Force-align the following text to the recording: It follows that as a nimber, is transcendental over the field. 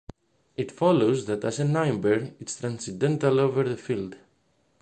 It 0.57 0.71
follows 0.71 1.27
that 1.27 1.45
as 1.45 1.59
a 1.59 1.63
nimber, 1.63 2.33
is 2.41 2.57
transcendental 2.57 3.39
over 3.39 3.61
the 3.69 3.77
field. 3.77 4.15